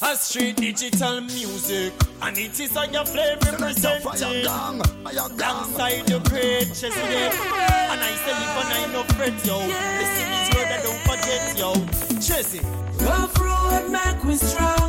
A 0.00 0.14
street 0.14 0.56
digital 0.56 1.20
music, 1.20 1.92
and 2.22 2.38
it 2.38 2.60
is 2.60 2.76
on 2.76 2.92
your 2.92 3.04
flavor 3.04 3.50
representing. 3.50 4.06
Alongside 5.04 6.08
your 6.08 6.20
great 6.20 6.68
Chesley, 6.68 6.90
and 6.92 8.00
I 8.00 8.14
say 8.24 8.32
live 8.32 8.58
and 8.62 8.72
I 8.74 8.92
no 8.92 9.02
fret 9.14 9.34
yo. 9.44 9.58
Listen 9.58 10.30
is 10.38 10.48
word 10.54 10.70
I 10.70 10.78
don't 10.84 11.02
forget 11.02 11.58
yo. 11.58 11.74
Chessy. 12.20 12.60
Rough 13.04 13.36
road 13.40 13.90
make 13.90 14.22
we 14.24 14.36
strong, 14.36 14.87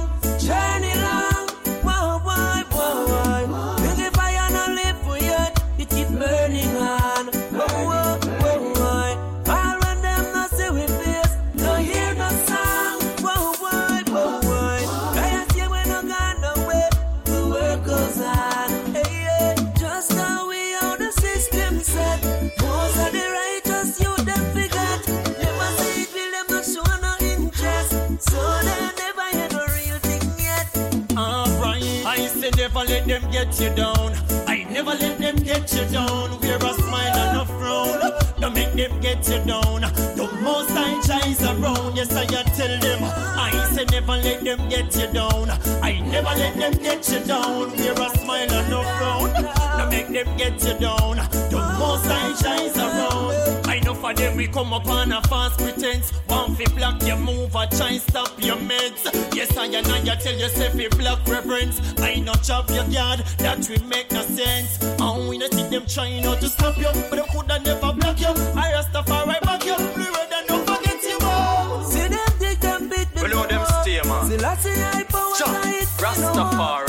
get 39.20 39.40
you 39.40 39.46
down. 39.46 39.82
The 39.82 40.40
most 40.41 40.72
I 40.72 41.02
tries 41.04 41.41
around. 41.44 41.96
Yes, 41.96 42.14
I 42.16 42.26
tell 42.26 42.80
them. 42.80 43.00
I 43.04 43.52
say 43.73 43.86
never 43.86 44.14
let 44.14 44.44
them 44.44 44.70
get 44.70 44.95
you 44.95 45.08
down. 45.12 45.50
I 45.82 46.00
never 46.00 46.30
let 46.38 46.55
them 46.55 46.73
get 46.82 47.09
you 47.09 47.20
down. 47.26 47.72
Wear 47.78 47.94
a 47.94 48.17
smile 48.17 48.52
and 48.52 48.73
a 48.73 48.84
frown. 48.98 49.34
Don't 49.78 49.89
make 49.89 50.08
them 50.08 50.38
get 50.38 50.64
you 50.64 50.78
down. 50.80 51.17
The 51.50 51.76
most 51.80 52.06
I 52.08 52.36
tries 52.39 52.78
around. 52.78 53.67
I 53.67 53.80
know 53.80 53.94
for 53.94 54.14
them 54.14 54.38
we 54.38 54.48
come 54.48 54.73
up 54.73 54.88
on 54.88 55.11
a 55.11 55.22
fast 55.23 55.59
pretense. 55.59 56.11
One 56.28 56.56
fi 56.56 56.66
block 56.76 57.02
your 57.04 57.17
move, 57.17 57.56
a 57.56 57.67
try 57.67 57.98
stop 57.98 58.31
your 58.44 58.58
meds. 58.58 59.04
Yes, 59.36 59.56
I 59.58 59.66
and 59.66 59.88
I 59.88 60.16
tell 60.16 60.36
yourself 60.36 60.76
you 60.76 60.89
block 60.89 61.28
reverence. 61.28 61.81
I 62.00 62.16
know 62.16 62.33
chop 62.44 62.70
your 62.70 62.86
yard, 62.86 63.20
that 63.39 63.67
will 63.70 63.83
make 63.88 64.11
no 64.11 64.22
sense. 64.22 64.80
And 65.20 65.28
we 65.28 65.38
not 65.38 65.53
see 65.53 65.64
them 65.64 65.86
trying 65.86 66.25
out 66.25 66.39
to 66.39 66.48
stop 66.48 66.78
you, 66.78 66.88
but 67.09 67.17
them 67.17 67.25
coulda 67.34 67.59
never 67.59 67.92
block 67.94 68.20
you. 68.22 68.28
I 68.56 68.72
Rastafari 68.72 69.42
back 69.42 69.66
you, 69.66 69.76
we 69.76 70.06
rather 70.08 70.48
don't 70.48 70.66
forget 70.66 71.03
you. 71.03 71.17
oh. 71.22 71.86
See 71.92 72.08
them 72.08 72.39
dig 72.39 72.59
them 72.59 72.88
bit 72.88 73.14
them 73.14 73.30
Below 73.30 73.45
them 73.48 73.66
stay, 73.81 74.00
man. 74.08 74.30
See 74.30 74.38
lots 74.38 74.66
of 74.66 74.76
high 74.76 75.03
power 75.03 75.36
Chuck, 75.36 75.64
Rastafari. 76.00 76.89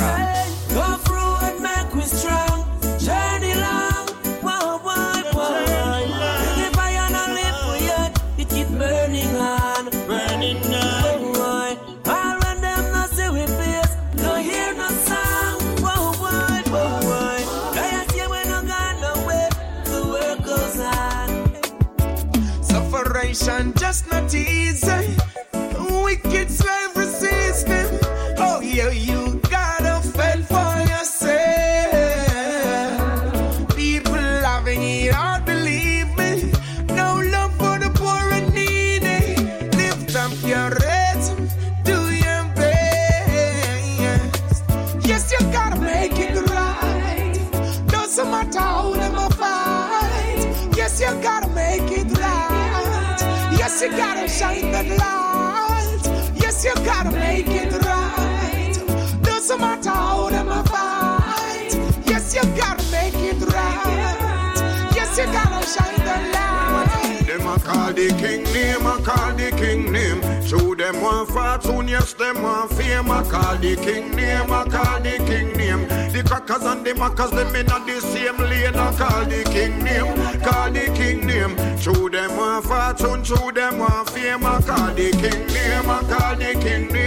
Shine 54.41 54.73
the 54.73 54.83
light. 54.97 56.01
Yes, 56.35 56.65
you 56.65 56.75
gotta 56.77 57.11
make 57.11 57.49
it 57.49 57.73
right. 57.85 58.75
Doesn't 59.23 59.61
matter 59.61 59.91
how 59.91 60.31
them 60.31 60.49
a 60.49 60.65
fight. 60.65 61.73
Yes, 62.07 62.35
you 62.35 62.43
gotta 62.57 62.83
make 62.91 63.21
it 63.31 63.41
right. 63.53 64.93
Yes, 64.97 65.19
you 65.19 65.27
gotta 65.27 65.61
shine 65.75 66.03
the 66.09 66.17
light. 66.37 67.27
Them 67.27 67.47
a 67.47 67.59
call 67.59 67.93
the 67.93 68.09
king 68.23 68.45
name, 68.55 68.87
a 68.87 68.97
call 69.09 69.35
the 69.35 69.51
king 69.61 69.93
name. 69.93 70.30
Show 70.51 70.75
them 70.75 71.01
one 71.01 71.27
fortune, 71.27 71.87
yes, 71.87 72.13
them 72.15 72.43
one 72.43 72.67
fame. 72.71 73.09
A 73.09 73.23
call 73.23 73.57
the 73.59 73.77
king 73.77 74.11
name, 74.17 74.51
a 74.51 74.65
call 74.69 74.99
the 74.99 75.17
king 75.29 75.53
name. 75.53 75.87
The 76.11 76.25
crackers 76.27 76.65
and 76.65 76.85
the 76.85 76.93
mackers, 76.93 77.31
them 77.31 77.55
in 77.55 77.67
the 77.67 78.01
same 78.01 78.37
lane. 78.37 78.75
A 78.75 78.93
call 78.99 79.27
the 79.27 79.45
king 79.45 79.79
name, 79.85 80.07
call 80.43 80.73
the 80.73 80.93
king 80.97 81.25
name. 81.25 81.57
Show 81.79 82.09
them 82.09 82.37
one 82.37 82.63
fortune, 82.63 83.23
show 83.23 83.53
them 83.53 83.79
one 83.79 84.05
fame. 84.07 84.43
A 84.43 84.61
call 84.61 84.93
the 84.93 85.13
king 85.13 85.47
name, 85.47 85.89
a 85.89 86.01
call 86.11 86.35
the 86.35 86.59
king 86.61 86.89
name. 86.89 87.00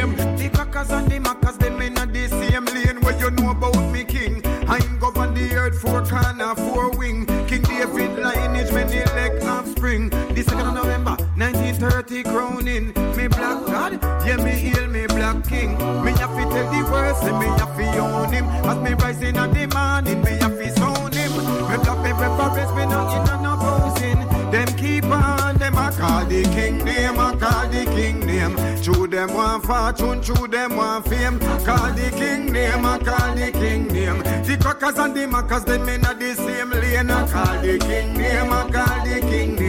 Yeah 14.38 14.44
me 14.44 14.52
hail 14.52 14.88
me 14.88 15.08
black 15.08 15.48
king. 15.48 15.72
Me 16.04 16.12
have 16.14 16.36
to 16.36 16.44
tell 16.52 16.72
the 16.72 16.92
world, 16.92 17.18
say 17.18 17.32
me 17.40 17.46
have 17.46 17.76
to 17.78 17.98
own 18.00 18.32
him. 18.32 18.46
As 18.46 18.78
me 18.78 18.94
rising 18.94 19.38
at 19.38 19.54
the 19.54 19.68
morning, 19.68 20.22
me 20.24 20.32
have 20.42 20.58
to 20.58 20.70
sound 20.72 21.14
him. 21.14 21.32
Me 21.70 21.78
black 21.84 22.00
me 22.04 22.12
preference, 22.14 22.72
me 22.76 22.86
not 22.86 23.14
in 23.16 23.30
and 23.34 23.46
opposing. 23.46 24.52
Them 24.52 24.68
keep 24.78 25.06
on, 25.06 25.58
them 25.58 25.78
a 25.78 25.92
call 25.92 26.26
the 26.26 26.44
king 26.56 26.78
name, 26.84 27.20
a 27.20 27.36
call 27.38 27.68
the 27.70 27.86
king 27.96 28.20
name. 28.20 28.56
Show 28.82 29.08
them 29.08 29.34
one 29.34 29.62
fortune, 29.62 30.22
show 30.22 30.48
them 30.48 30.76
one 30.76 31.04
fame. 31.04 31.40
Call 31.40 31.92
the 31.94 32.12
king 32.16 32.52
name, 32.52 32.86
a 32.86 33.00
call 33.00 33.36
the 33.36 33.52
king 33.52 33.88
name. 33.88 34.20
The 34.20 34.58
crackers 34.62 34.98
and 34.98 35.16
the 35.16 35.28
mackers, 35.28 35.64
them 35.66 35.90
in 35.90 36.02
the 36.02 36.36
same 36.36 36.70
lane. 36.70 37.10
A 37.10 37.28
call 37.28 37.62
the 37.62 37.80
king 37.80 38.14
name, 38.14 38.52
a 38.52 38.72
call 38.72 39.06
the 39.06 39.20
king 39.22 39.56
name. 39.56 39.63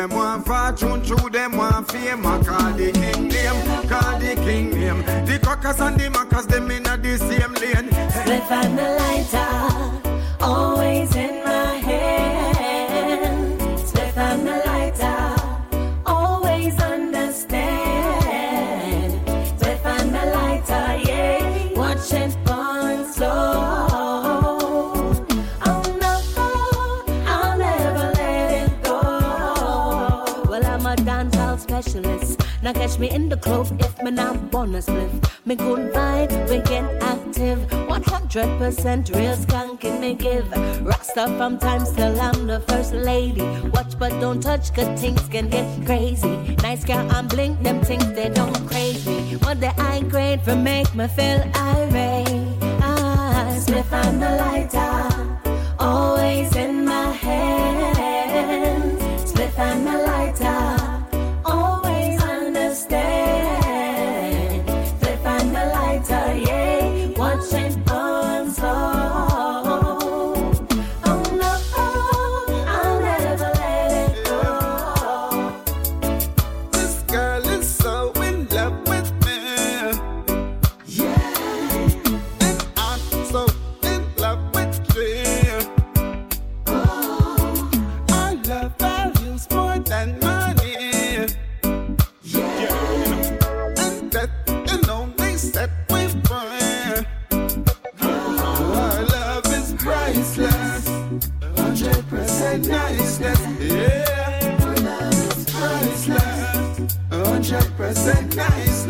Them 0.00 0.14
one 0.14 0.42
fortune, 0.42 1.04
show 1.04 1.28
them 1.28 1.58
one 1.58 1.84
fame. 1.84 2.24
A 2.24 2.42
call 2.42 2.72
the 2.72 2.90
king 2.90 3.28
name, 3.28 3.86
call 3.86 4.18
the 4.18 4.34
king 4.36 4.70
name. 4.70 5.04
The 5.26 5.38
crackers 5.42 5.78
and 5.78 6.00
the 6.00 6.08
mackers, 6.08 6.46
them 6.46 6.70
in 6.70 6.86
a 6.86 6.96
the 6.96 7.18
same 7.18 7.52
lane. 7.52 7.90
Split 8.10 8.50
and 8.50 8.78
the 8.78 8.88
lighter, 8.96 9.99
me 33.00 33.10
in 33.10 33.30
the 33.30 33.36
club 33.36 33.66
if 33.80 34.02
me 34.02 34.10
not 34.10 34.50
bonus 34.50 34.84
split. 34.84 35.10
Me 35.46 35.56
good 35.56 35.90
vibe, 35.92 36.32
we 36.50 36.58
get 36.68 36.84
active. 37.02 37.58
100% 37.88 39.16
real 39.16 39.36
skanking 39.36 40.00
me 40.00 40.14
give. 40.14 40.44
Rockstar 40.90 41.34
from 41.38 41.58
time 41.58 41.84
till 41.96 42.20
I'm 42.20 42.46
the 42.46 42.60
first 42.68 42.92
lady. 42.92 43.42
Watch 43.72 43.98
but 43.98 44.10
don't 44.20 44.42
touch, 44.42 44.74
cause 44.74 45.00
things 45.00 45.26
can 45.28 45.48
get 45.48 45.66
crazy. 45.86 46.36
Nice 46.62 46.84
girl, 46.84 47.10
I'm 47.10 47.26
blink, 47.26 47.62
them 47.62 47.80
things 47.80 48.12
they 48.12 48.28
don't 48.28 48.60
crazy. 48.68 49.36
What 49.44 49.60
the 49.60 49.70
high 49.70 50.02
grade 50.02 50.42
for 50.42 50.56
make 50.56 50.94
me 50.94 51.08
feel 51.08 51.40
irate. 51.56 52.46
Ah, 52.82 53.56
spliff 53.56 53.90
and 53.92 54.22
the 54.22 54.30
lighter, 54.42 55.76
always 55.78 56.54
in 56.54 56.84
my 56.84 57.12
hand. 57.12 58.09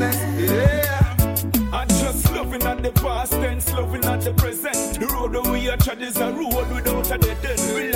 Niceness. 0.01 0.51
Yeah. 0.51 1.71
I 1.73 1.85
just 1.87 2.33
loving 2.33 2.63
at 2.63 2.83
the 2.83 2.93
past 2.93 3.33
tense, 3.33 3.73
loving 3.73 4.05
at 4.05 4.21
the 4.23 4.33
present. 4.35 4.99
The 4.99 5.07
road 5.07 5.33
that 5.35 5.47
we 5.53 5.69
are 5.69 5.77
tread 5.77 6.03
is 6.03 6.17
a 6.17 6.33
road 6.33 6.71
without 6.73 7.11
a 7.11 7.19
dead 7.19 7.45
end. 7.45 7.90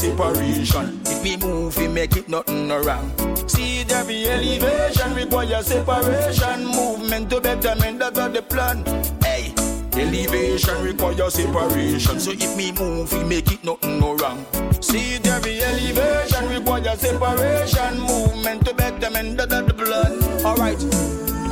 Separation. 0.00 0.98
If 1.04 1.22
we 1.22 1.36
move, 1.36 1.76
we 1.76 1.86
make 1.86 2.16
it 2.16 2.26
nothing 2.26 2.70
wrong. 2.70 3.12
See 3.46 3.80
it 3.80 3.92
every 3.92 4.26
elevation 4.26 5.14
require 5.14 5.62
separation. 5.62 6.64
Movement 6.64 7.28
to 7.28 7.40
betterment, 7.40 7.98
that's 7.98 8.16
the 8.16 8.40
plan. 8.40 8.82
Hey, 9.22 9.52
elevation 9.92 10.82
require 10.82 11.28
separation. 11.28 12.18
So 12.18 12.30
if 12.32 12.56
we 12.56 12.72
move, 12.72 13.12
we 13.12 13.24
make 13.24 13.52
it 13.52 13.62
nothing 13.62 14.00
no 14.00 14.16
wrong. 14.16 14.46
See 14.80 15.16
it 15.16 15.26
every 15.26 15.62
elevation 15.62 16.48
require 16.48 16.96
separation. 16.96 18.00
Movement 18.00 18.64
to 18.66 18.74
betterment, 18.74 19.36
that's 19.36 19.52
the 19.52 19.74
plan. 19.74 20.12
Alright. 20.46 20.80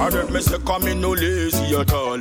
I 0.01 0.09
don't 0.09 0.33
miss 0.33 0.51
a 0.53 0.59
coming 0.61 1.03
no 1.03 1.11
lazy 1.11 1.77
at 1.77 1.93
all. 1.93 2.21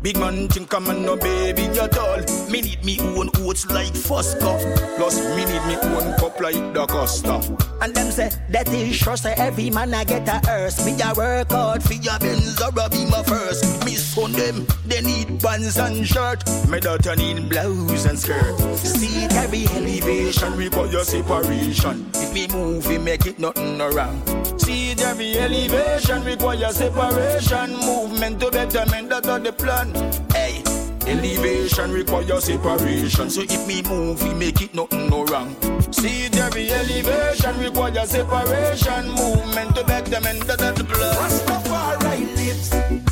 Big 0.00 0.16
man 0.16 0.46
think 0.46 0.72
I'm 0.72 0.86
a 0.86 0.94
no 0.94 1.16
baby 1.16 1.64
at 1.80 1.98
all. 1.98 2.18
Me 2.50 2.60
need 2.60 2.84
me 2.84 3.00
own 3.00 3.30
oats 3.38 3.68
like 3.68 3.92
Fosco. 3.92 4.56
Plus 4.96 5.18
me 5.34 5.44
need 5.44 5.64
me 5.66 5.74
own 5.74 6.16
cup 6.18 6.40
like 6.40 6.54
the 6.72 6.86
Costa. 6.86 7.34
And 7.82 7.92
them 7.94 8.12
say 8.12 8.30
that 8.50 8.68
is 8.68 8.94
sure 8.94 9.16
say 9.16 9.34
every 9.36 9.70
man 9.70 9.92
I 9.92 10.04
get 10.04 10.28
a 10.28 10.46
hearse. 10.46 10.86
Me 10.86 10.96
a 11.02 11.12
work 11.14 11.50
hard 11.50 11.82
for 11.82 11.94
your 11.94 12.16
Benz 12.20 12.62
or 12.62 12.68
a 12.68 12.88
be 12.88 13.06
my 13.06 13.24
first. 13.24 13.84
Me 13.84 13.96
son 13.96 14.30
them, 14.32 14.66
they 14.86 15.00
need 15.00 15.40
pants 15.40 15.76
and 15.78 16.06
shirt. 16.06 16.44
Me 16.68 16.78
daughter 16.78 17.16
need 17.16 17.48
blouse 17.48 18.06
and 18.06 18.18
skirt. 18.18 18.56
See 18.76 19.24
every 19.36 19.66
elevation 19.66 20.56
require 20.56 21.02
separation. 21.02 22.06
If 22.14 22.32
me 22.32 22.46
move, 22.48 22.86
we 22.86 22.98
make 22.98 23.26
it 23.26 23.40
nothing 23.40 23.78
wrong. 23.78 24.22
See 24.58 24.92
every 24.92 25.38
elevation 25.38 26.22
require 26.24 26.70
separation. 26.70 27.76
Movement 27.78 28.40
to 28.40 28.50
betterment, 28.50 29.08
that's 29.08 29.26
the 29.26 29.52
plan. 29.52 29.87
Hey, 30.32 30.62
elevation 31.06 31.92
requires 31.92 32.44
separation. 32.44 33.30
So 33.30 33.42
if 33.42 33.66
me 33.66 33.82
move, 33.82 34.22
we 34.22 34.34
make 34.34 34.60
it 34.60 34.74
nothing 34.74 35.08
no 35.08 35.24
wrong. 35.24 35.56
See 35.92 36.28
every 36.38 36.70
elevation 36.70 37.58
requires 37.60 38.10
separation. 38.10 39.08
Movement 39.10 39.76
to 39.76 39.84
back 39.84 40.04
them 40.04 40.22
betterment, 40.22 40.46
that's 40.46 40.78
the 40.78 40.84
plan. 40.84 41.14
Rastafari 41.14 42.36
lives 42.36 43.07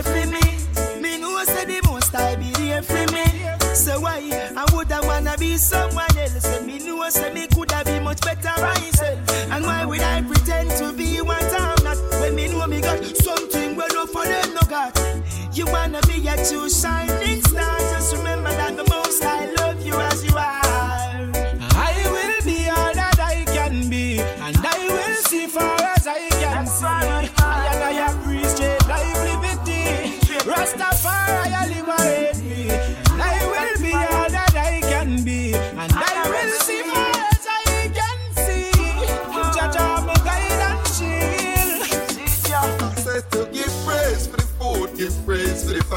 are 0.00 0.02
for 0.02 0.26
me. 0.30 1.00
Me 1.00 1.18
know 1.18 1.42
say 1.44 1.64
the 1.64 1.80
most 1.86 2.14
I 2.14 2.36
be 2.36 2.50
there 2.52 2.82
for 2.82 3.06
me. 3.12 3.24
So 3.74 4.00
why 4.00 4.20
I 4.56 4.64
woulda 4.72 5.00
wanna 5.02 5.36
be 5.38 5.56
someone 5.56 6.16
else? 6.16 6.44
And 6.44 6.66
me 6.66 6.78
know 6.78 7.08
say 7.08 7.32
me 7.32 7.46
coulda 7.48 7.82
be 7.84 7.98
much 8.00 8.20
better 8.20 8.60
myself. 8.60 9.18
And 9.50 9.64
why 9.64 9.84
would 9.84 10.00
I 10.00 10.22
pretend 10.22 10.70
to 10.78 10.92
be 10.92 11.20
what 11.20 11.42
I'm 11.42 11.84
not? 11.84 11.98
When 12.20 12.34
me 12.34 12.48
know 12.48 12.66
me 12.66 12.80
got 12.80 13.04
something 13.04 13.76
well 13.76 13.88
no 13.92 14.06
for 14.06 14.24
them 14.24 14.54
no 14.54 14.60
got. 14.68 14.98
You 15.52 15.66
wanna 15.66 16.00
be 16.02 16.26
a 16.28 16.36
true 16.46 16.68
shining 16.70 17.42
star? 17.42 17.79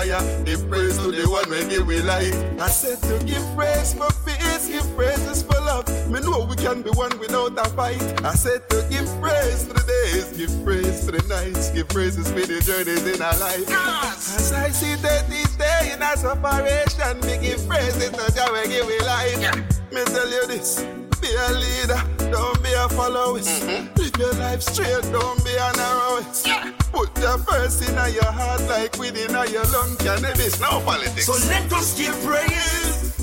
Fire, 0.03 0.45
give 0.45 0.67
praise 0.69 0.97
to 0.97 1.11
the 1.11 1.29
one 1.29 1.69
give 1.69 1.87
we 1.87 2.01
life. 2.01 2.33
I 2.59 2.67
said 2.67 2.99
to 3.03 3.25
give 3.25 3.43
praise 3.55 3.93
for 3.93 4.09
peace, 4.25 4.67
give 4.67 4.95
praises 4.95 5.43
for 5.43 5.59
love. 5.61 5.87
Me 6.09 6.19
know 6.19 6.45
we 6.45 6.55
can 6.55 6.81
be 6.81 6.89
one 6.91 7.17
without 7.19 7.57
a 7.57 7.69
fight. 7.71 8.01
I 8.23 8.33
said 8.33 8.67
to 8.69 8.85
give 8.89 9.07
praise 9.21 9.67
for 9.67 9.73
the 9.73 9.83
days, 9.83 10.37
give 10.37 10.53
praise 10.63 11.05
for 11.05 11.11
the 11.11 11.23
nights, 11.27 11.69
give 11.71 11.87
praises 11.89 12.27
for 12.27 12.39
the 12.39 12.59
journeys 12.61 13.05
in 13.07 13.21
our 13.21 13.37
life. 13.39 13.65
Yes. 13.67 14.35
As 14.35 14.53
I 14.53 14.69
see 14.69 14.95
that 15.01 15.29
this 15.29 15.55
day 15.55 15.91
in 15.93 16.01
our 16.01 16.17
separation, 16.17 17.19
me 17.21 17.37
give 17.37 17.67
praises 17.67 18.09
to 18.09 18.31
Jah 18.33 18.49
give 18.67 18.87
me 18.87 18.99
life. 18.99 19.39
Yeah. 19.39 19.55
Me 19.91 20.03
tell 20.05 20.29
you 20.29 20.47
this, 20.47 20.83
be 21.21 21.29
a 21.29 21.51
leader, 21.53 22.01
don't 22.31 22.61
be 22.63 22.73
a 22.73 22.89
follower. 22.89 23.39
Mm-hmm. 23.39 23.93
Live 23.99 24.17
your 24.17 24.33
life 24.33 24.61
straight, 24.61 25.03
don't 25.11 25.43
be 25.43 25.51
a 25.51 25.71
narrowist. 25.73 26.47
Yeah. 26.47 26.82
Put 26.93 27.17
your 27.17 27.39
first 27.39 27.81
in 27.81 27.95
your 28.13 28.31
heart 28.31 28.61
like 28.69 28.95
within 28.99 29.31
your 29.51 29.65
lung 29.73 29.97
cannabis, 29.97 30.59
no 30.61 30.79
politics. 30.81 31.25
So 31.25 31.33
let 31.49 31.73
us 31.73 31.97
give 31.97 32.13
praise. 32.23 33.13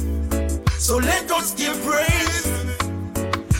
So 0.77 0.97
let 0.97 1.31
us 1.31 1.55
give 1.55 1.81
praise. 1.83 2.47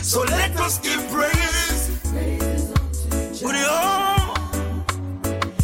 So 0.05 0.23
let 0.23 0.59
us 0.59 0.79
give 0.79 1.01
praise. 1.09 1.99
To 3.39 3.47
the. 3.47 3.67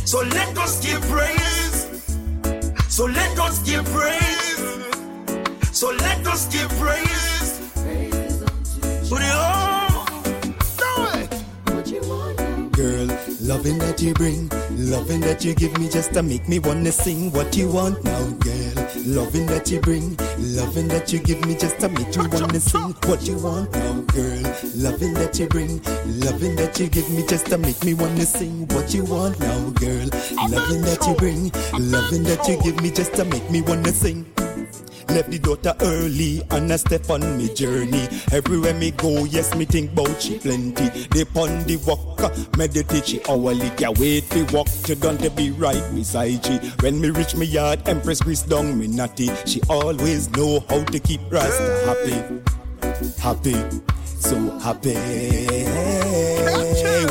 So 0.05 0.19
let 0.21 0.57
us 0.57 0.79
give 0.79 1.01
praise. 1.01 2.13
So 2.87 3.05
let 3.05 3.37
us 3.39 3.59
give 3.67 3.83
praise. 3.85 4.61
So 5.73 5.91
let 5.91 6.25
us 6.25 6.47
give 6.47 6.69
praise. 6.79 7.59
To 9.09 9.15
the. 9.15 9.56
Girl, 12.77 13.07
loving 13.41 13.79
that 13.79 14.03
you 14.03 14.13
bring, 14.13 14.49
loving 14.69 15.19
that 15.21 15.43
you 15.43 15.55
give 15.55 15.75
me 15.79 15.89
just 15.89 16.13
to 16.13 16.21
make 16.21 16.47
me 16.47 16.59
wanna 16.59 16.91
sing 16.91 17.31
what 17.31 17.57
you 17.57 17.71
want 17.71 18.03
now, 18.03 18.23
girl. 18.37 18.87
Loving 19.03 19.47
that 19.47 19.71
you 19.71 19.79
bring, 19.79 20.15
loving 20.37 20.87
that 20.89 21.11
you 21.11 21.17
give 21.17 21.43
me 21.47 21.57
just 21.57 21.79
to 21.79 21.89
make 21.89 22.15
me 22.15 22.27
wanna 22.27 22.59
sing 22.59 22.93
what 23.07 23.27
you 23.27 23.35
want 23.39 23.71
now, 23.73 23.93
girl. 24.13 24.43
Loving 24.75 25.15
that 25.15 25.39
you 25.39 25.47
bring, 25.47 25.81
loving 26.21 26.55
that 26.57 26.79
you 26.79 26.87
give 26.87 27.09
me 27.09 27.25
just 27.25 27.47
to 27.47 27.57
make 27.57 27.83
me 27.83 27.95
wanna 27.95 28.25
sing 28.27 28.67
what 28.67 28.93
you 28.93 29.03
want 29.05 29.39
now, 29.39 29.69
girl. 29.71 30.07
Loving 30.47 30.83
that 30.83 31.03
you 31.07 31.15
bring, 31.15 31.51
loving 31.79 32.21
that 32.25 32.47
you 32.47 32.61
give 32.61 32.79
me 32.83 32.91
just 32.91 33.15
to 33.15 33.25
make 33.25 33.49
me 33.49 33.61
wanna 33.61 33.91
sing. 33.91 34.36
Left 35.09 35.31
the 35.31 35.39
daughter 35.39 35.73
early 35.81 36.41
and 36.51 36.71
I 36.71 36.75
step 36.75 37.09
on 37.09 37.37
me 37.37 37.53
journey. 37.53 38.07
Everywhere 38.31 38.73
me 38.73 38.91
go, 38.91 39.25
yes, 39.25 39.55
me 39.55 39.65
think 39.65 39.95
bout 39.95 40.21
she 40.21 40.37
plenty. 40.37 40.89
They 41.07 41.25
pon 41.25 41.63
the 41.63 41.77
walk, 41.87 42.57
meditate 42.57 43.07
she 43.07 43.21
hourly. 43.29 43.69
Can't 43.71 43.97
wait 43.97 44.29
to 44.31 44.43
walk 44.53 44.67
to 44.83 44.95
done 44.95 45.17
to 45.19 45.29
be 45.29 45.51
right 45.51 45.83
beside 45.95 46.45
she. 46.45 46.57
When 46.81 46.99
me 46.99 47.09
reach 47.09 47.35
me 47.35 47.45
yard, 47.45 47.87
Empress 47.87 48.21
grease 48.21 48.43
down 48.43 48.77
me 48.77 48.87
natty. 48.87 49.29
She 49.45 49.61
always 49.69 50.29
know 50.31 50.59
how 50.69 50.83
to 50.83 50.99
keep 50.99 51.21
Rasta 51.31 51.85
happy. 51.85 53.21
Happy 53.21 53.81
so 54.19 54.59
happy. 54.59 56.36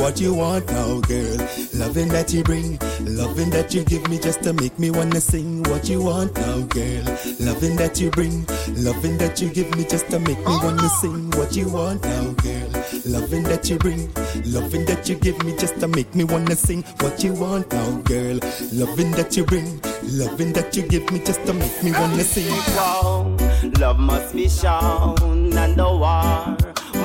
What 0.06 0.20
you 0.20 0.34
want 0.34 0.68
now, 0.68 1.00
girl? 1.00 1.36
Loving 1.74 2.06
that 2.10 2.32
you 2.32 2.44
bring, 2.44 2.78
loving 3.00 3.50
that 3.50 3.74
you 3.74 3.82
give 3.82 4.08
me 4.08 4.20
just 4.20 4.40
to 4.44 4.52
make 4.52 4.78
me 4.78 4.88
wanna 4.88 5.20
sing. 5.20 5.64
What 5.64 5.88
you 5.88 6.00
want 6.00 6.32
now, 6.36 6.60
girl? 6.60 7.02
Loving 7.40 7.74
that 7.74 7.98
you 8.00 8.12
bring, 8.12 8.46
loving 8.68 9.18
that 9.18 9.42
you 9.42 9.48
give 9.48 9.68
me 9.76 9.82
just 9.82 10.08
to 10.10 10.20
make 10.20 10.38
me 10.38 10.58
wanna 10.62 10.88
sing. 11.00 11.32
What 11.32 11.56
you 11.56 11.68
want 11.68 12.04
now, 12.04 12.30
girl? 12.34 12.70
Loving 13.04 13.42
that 13.50 13.68
you 13.68 13.78
bring, 13.78 14.08
loving 14.44 14.84
that 14.84 15.08
you 15.08 15.16
give 15.16 15.42
me 15.42 15.56
just 15.56 15.74
to 15.80 15.88
make 15.88 16.14
me 16.14 16.22
wanna 16.22 16.54
sing. 16.54 16.84
What 17.00 17.24
you 17.24 17.32
want 17.32 17.72
now, 17.72 17.90
girl? 18.02 18.38
Loving 18.72 19.10
that 19.18 19.36
you 19.36 19.44
bring, 19.44 19.80
loving 20.04 20.52
that 20.52 20.76
you 20.76 20.82
give 20.86 21.10
me 21.10 21.18
just 21.18 21.44
to 21.46 21.52
make 21.52 21.82
me 21.82 21.90
wanna 21.90 22.22
sing. 22.22 22.46
Wow, 22.76 23.36
love 23.80 23.98
must 23.98 24.36
be 24.36 24.48
shown 24.48 25.52
and 25.52 25.74
the 25.74 25.82
war 25.82 26.56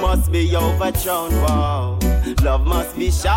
must 0.02 0.32
be 0.32 0.56
overthrown. 0.56 1.32
Wow, 1.42 1.91
love 2.44 2.66
must 2.66 2.98
be 2.98 3.12
shown. 3.12 3.34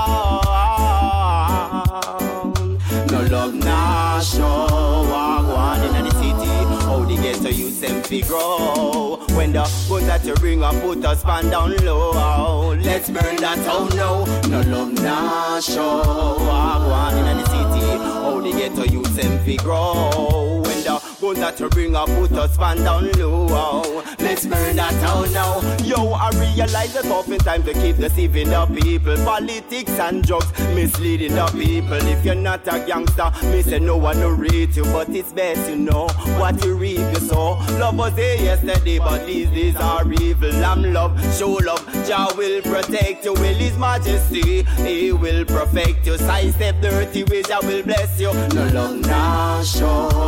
No 3.11 3.21
love 3.31 3.55
nah 3.55 4.21
show. 4.21 5.05
One 5.53 5.83
in 5.83 6.05
the 6.05 6.11
city. 6.13 6.49
How 6.85 7.05
the 7.05 7.17
ghetto 7.17 7.49
youth 7.49 7.81
them 7.81 8.03
fi 8.03 8.23
grow. 8.23 9.19
When 9.35 9.53
the 9.53 9.71
gun 9.89 10.07
that 10.07 10.25
you 10.25 10.35
bring 10.35 10.63
up 10.63 10.75
put 10.83 11.05
us 11.05 11.23
pan 11.23 11.51
down 11.51 11.77
low. 11.79 12.75
Let's 12.75 13.11
burn 13.11 13.37
that 13.37 13.59
town 13.65 13.89
now. 13.97 14.25
No 14.49 14.61
love 14.63 14.93
nah 14.95 15.61
show. 15.61 16.37
One 16.39 17.19
in 17.19 17.37
the 17.39 17.45
city. 17.47 17.87
How 17.99 18.41
the 18.41 18.53
ghetto 18.53 18.85
youth 18.85 19.15
them 19.17 19.39
fi 19.45 19.57
grow. 19.57 20.63
When 20.65 20.83
the 20.85 21.01
gun 21.25 21.41
that 21.41 21.59
you 21.59 21.69
bring 21.71 21.97
up 21.97 22.09
put 22.09 22.33
us 22.33 22.57
pan 22.57 22.77
down 22.79 23.11
low. 23.13 24.03
Let's 24.19 24.47
burn 24.47 24.77
that 24.77 24.93
town 25.01 25.33
now. 25.33 25.61
Yo, 25.83 26.13
I 26.13 26.31
realize 26.31 26.93
that 26.95 27.07
often 27.07 27.39
time 27.39 27.63
to 27.65 27.73
keep 27.73 27.97
deceiving 27.97 28.51
the 28.51 28.67
people. 28.67 29.17
Politics 29.25 29.99
and 29.99 30.23
drugs 30.23 30.51
misleading 30.75 31.35
the 31.35 31.47
people. 31.47 32.07
If 32.09 32.25
you're 32.25 32.35
not 32.35 32.67
a 32.67 32.85
gangster, 32.87 33.31
me 33.45 33.63
say 33.63 33.79
no 33.79 33.97
one 33.97 34.19
will 34.19 34.37
read 34.37 34.77
you, 34.77 34.85
but 34.85 35.09
it's 35.11 35.33
best 35.33 35.71
you 35.71 35.77
know 35.77 36.09
what 36.39 36.63
you 36.65 36.75
read, 36.75 36.99
you 36.99 37.21
sow. 37.21 37.59
Love 37.79 37.97
was 37.97 38.15
there 38.15 38.37
yesterday, 38.37 38.99
but 38.99 39.25
these 39.27 39.49
days 39.49 39.77
are 39.77 40.11
evil. 40.13 40.65
I'm 40.65 40.93
love, 40.93 41.19
show 41.37 41.53
love. 41.53 41.85
Jah 42.07 42.29
will 42.37 42.61
protect 42.63 43.25
you, 43.25 43.33
will 43.33 43.55
His 43.55 43.79
Majesty. 43.79 44.63
He 44.63 45.13
will 45.13 45.45
perfect 45.45 46.07
you. 46.07 46.19
Sidestep 46.19 46.81
dirty 46.83 47.25
ways, 47.25 47.47
Jah 47.49 47.61
will 47.63 47.83
bless 47.83 48.21
you. 48.21 48.33
No 48.55 48.67
love, 48.69 49.01
nah 49.07 49.63
show. 49.63 50.25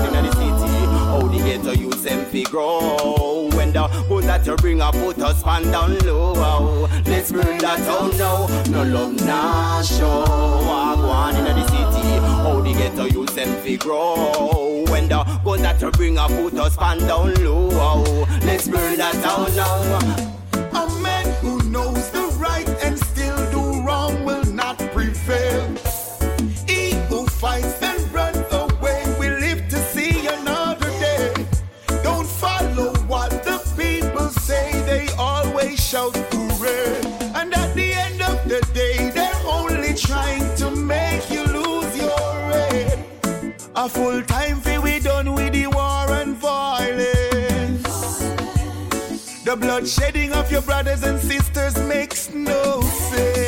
One 0.00 0.14
in 0.14 0.24
the 0.24 0.32
city. 0.32 0.86
How 1.10 1.20
the 1.20 1.38
ghetto 1.38 1.72
youth 1.72 2.02
them 2.02 2.24
fi 2.26 2.42
grow. 2.44 3.48
When 3.54 3.72
the 3.72 3.88
gun 4.08 4.26
that 4.26 4.46
you 4.46 4.56
bring 4.56 4.80
up 4.80 4.94
put 4.94 5.18
us 5.18 5.42
pan 5.42 5.62
down 5.70 5.98
low. 6.00 6.88
Let's 7.06 7.32
burn 7.32 7.58
that 7.58 7.78
town 7.78 8.16
now. 8.18 8.46
No 8.70 8.82
love, 8.82 9.24
nah 9.24 9.82
show. 9.82 10.24
Walk 10.66 10.98
one 10.98 11.36
in 11.36 11.44
the 11.44 11.66
city. 11.68 12.08
How 12.20 12.60
the 12.60 12.72
ghetto 12.72 13.04
youth 13.04 13.34
them 13.34 13.62
fi 13.62 13.76
grow. 13.76 14.84
When 14.88 15.08
the 15.08 15.24
gun 15.44 15.62
that 15.62 15.80
you 15.80 15.90
bring 15.90 16.18
up 16.18 16.30
put 16.30 16.54
us 16.54 16.76
pan 16.76 16.98
down 16.98 17.34
low. 17.44 18.26
Let's 18.42 18.68
burn 18.68 18.96
that 18.96 19.14
town 19.22 19.54
now. 19.56 20.33
Bloodshedding 49.64 50.30
of 50.32 50.52
your 50.52 50.60
brothers 50.60 51.02
and 51.04 51.18
sisters 51.18 51.74
makes 51.88 52.28
no 52.34 52.82
sense. 52.82 53.43